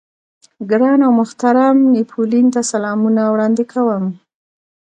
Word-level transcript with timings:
ګران 0.69 0.99
او 1.05 1.11
محترم 1.19 1.77
نيپولېين 1.93 2.47
ته 2.55 2.61
سلامونه 2.71 3.21
وړاندې 3.33 3.63
کوم. 3.71 4.03